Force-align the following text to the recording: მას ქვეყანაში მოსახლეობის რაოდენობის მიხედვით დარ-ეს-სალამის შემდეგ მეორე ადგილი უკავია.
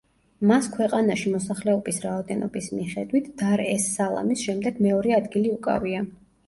მას 0.51 0.69
ქვეყანაში 0.77 1.33
მოსახლეობის 1.33 2.01
რაოდენობის 2.07 2.71
მიხედვით 2.79 3.31
დარ-ეს-სალამის 3.45 4.47
შემდეგ 4.49 4.85
მეორე 4.89 5.19
ადგილი 5.23 5.59
უკავია. 5.61 6.07